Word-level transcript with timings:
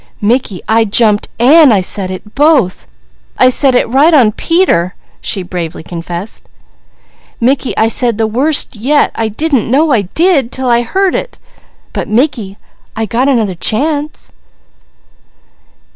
"Mickey, 0.19 0.63
I 0.67 0.83
jumped, 0.83 1.27
an' 1.37 1.71
I 1.71 1.81
said 1.81 2.09
it, 2.09 2.33
both. 2.33 2.87
I 3.37 3.49
said 3.49 3.75
it 3.75 3.87
right 3.87 4.15
on 4.15 4.31
Peter," 4.31 4.95
she 5.21 5.43
bravely 5.43 5.83
confessed. 5.83 6.49
"Mickey, 7.39 7.77
I 7.77 7.87
said 7.87 8.17
the 8.17 8.25
worst 8.25 8.75
yet! 8.75 9.11
I 9.13 9.27
didn't 9.27 9.69
know 9.69 9.91
I 9.91 10.01
did, 10.15 10.51
'til 10.51 10.69
I 10.71 10.81
heard 10.81 11.13
it! 11.13 11.37
But 11.93 12.07
Mickey, 12.07 12.57
I 12.95 13.05
got 13.05 13.29
another 13.29 13.53
chance!" 13.53 14.31